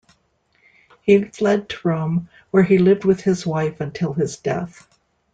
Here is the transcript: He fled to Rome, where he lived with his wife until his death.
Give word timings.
He 1.03 1.25
fled 1.25 1.69
to 1.69 1.87
Rome, 1.87 2.27
where 2.49 2.63
he 2.63 2.79
lived 2.79 3.05
with 3.05 3.21
his 3.21 3.45
wife 3.45 3.81
until 3.81 4.13
his 4.13 4.37
death. 4.37 4.87